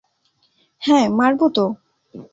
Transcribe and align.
হ্যাঁ, 0.81 1.05
মারব 1.09 1.41
তো। 1.55 1.65